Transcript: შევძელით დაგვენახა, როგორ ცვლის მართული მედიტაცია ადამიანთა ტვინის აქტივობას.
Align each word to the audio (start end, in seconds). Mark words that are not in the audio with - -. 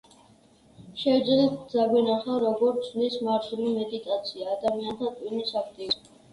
შევძელით 1.01 1.53
დაგვენახა, 1.73 2.39
როგორ 2.45 2.81
ცვლის 2.87 3.19
მართული 3.29 3.71
მედიტაცია 3.77 4.59
ადამიანთა 4.59 5.15
ტვინის 5.23 5.57
აქტივობას. 5.65 6.15